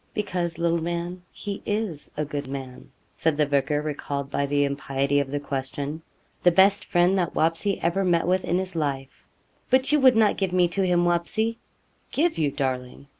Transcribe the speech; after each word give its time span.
'Because, 0.15 0.57
little 0.57 0.81
man, 0.81 1.21
he 1.31 1.61
is 1.63 2.09
a 2.17 2.25
good 2.25 2.47
man,' 2.47 2.89
said 3.15 3.37
the 3.37 3.45
vicar, 3.45 3.83
recalled 3.83 4.31
by 4.31 4.47
the 4.47 4.63
impiety 4.63 5.19
of 5.19 5.29
the 5.29 5.39
question. 5.39 6.01
'The 6.41 6.49
best 6.53 6.85
friend 6.85 7.15
that 7.19 7.35
Wapsie 7.35 7.79
ever 7.83 8.03
met 8.03 8.25
with 8.25 8.43
in 8.43 8.57
his 8.57 8.75
life.' 8.75 9.27
'But 9.69 9.91
you 9.91 9.99
would 9.99 10.15
not 10.15 10.37
give 10.37 10.53
me 10.53 10.67
to 10.69 10.81
him, 10.81 11.05
Wapsie?' 11.05 11.59
'Give 12.09 12.35
you, 12.39 12.49
darling! 12.49 13.09